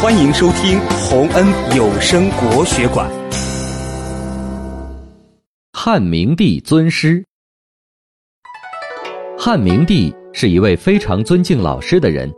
[0.00, 1.44] 欢迎收听洪恩
[1.76, 3.10] 有声国学馆。
[5.72, 7.20] 汉明帝尊师。
[9.36, 12.32] 汉明帝是一位非常尊敬老师的人。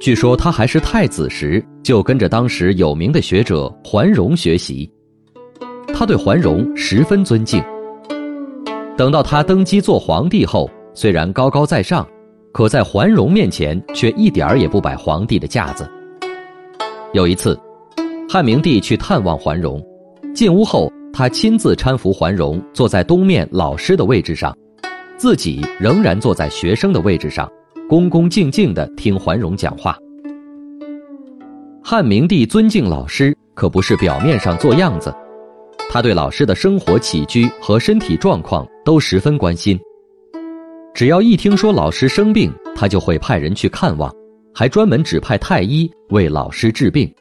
[0.00, 4.90] 据说他还是太子时，就跟着当时有名的学者桓荣学习。
[5.94, 7.62] 他对桓荣十分尊敬。
[8.96, 12.08] 等到他登基做皇帝后，虽然高高在上，
[12.54, 15.86] 可在桓荣面前却一点儿也不摆皇帝的架子。
[17.14, 17.56] 有一次，
[18.28, 19.80] 汉明帝去探望桓荣，
[20.34, 24.52] 进屋后，他亲自搀扶桓荣坐在东面老师的位置上，
[25.16, 27.48] 自己仍然坐在学生的位置上，
[27.88, 29.96] 恭恭敬敬地听桓荣讲话。
[31.84, 35.14] 汉明帝尊敬老师，可不是表面上做样子，
[35.88, 39.78] 他对老师的生活起居和身体状况都十分关心。
[40.92, 44.12] 只要一听说老师生病，他就会派人去看望。
[44.54, 47.12] 还专门指派太医为老师治病。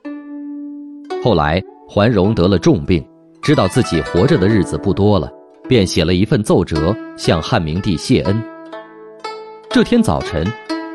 [1.24, 3.04] 后来桓荣得了重病，
[3.42, 5.32] 知道自己活着的日子不多了，
[5.68, 8.42] 便写了一份奏折向汉明帝谢恩。
[9.70, 10.46] 这天早晨，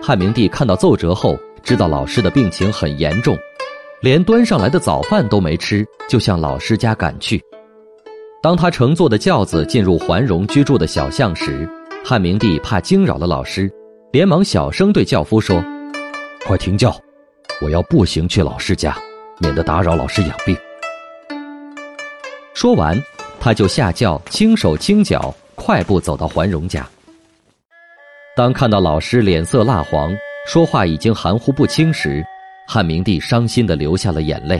[0.00, 3.36] 汉明帝看到奏折后，知道老师的病情很严重，
[4.00, 7.42] 连端上来的早饭都没吃，就向老师家赶去。
[8.40, 11.68] 当他乘坐的轿子进入桓荣居住的小巷时，
[12.04, 13.68] 汉明帝怕惊扰了老师，
[14.12, 15.60] 连忙小声对轿夫说。
[16.48, 16.98] 快停轿！
[17.60, 18.96] 我要步行去老师家，
[19.38, 20.56] 免得打扰老师养病。
[22.54, 22.98] 说完，
[23.38, 26.88] 他就下轿，轻手轻脚，快步走到桓荣家。
[28.34, 32.24] 当看到老师脸色蜡黄，说话已经含糊不清时，
[32.66, 34.58] 汉明帝伤心的流下了眼泪。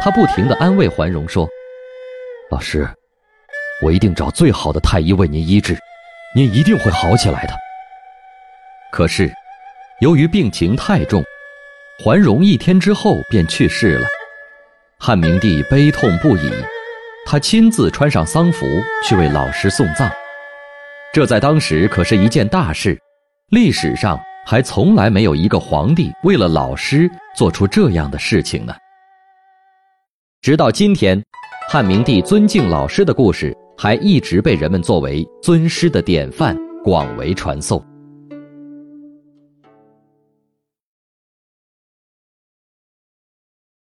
[0.00, 1.46] 他不停的安慰桓荣说
[2.50, 2.88] ：“老师，
[3.82, 5.76] 我一定找最好的太医为您医治，
[6.34, 7.52] 您一定会好起来的。”
[8.90, 9.30] 可是。
[10.00, 11.24] 由于病情太重，
[11.98, 14.06] 桓荣一天之后便去世了。
[14.96, 16.52] 汉明帝悲痛不已，
[17.26, 18.64] 他亲自穿上丧服
[19.04, 20.08] 去为老师送葬。
[21.12, 22.96] 这在当时可是一件大事，
[23.50, 28.72] 历史上还从来没有一个皇帝为了老师做出这样的事情呢。
[30.42, 31.20] 直到今天，
[31.68, 37.84] 汉明帝尊敬老师的故事还一直被人们作为尊师的典范广为传颂。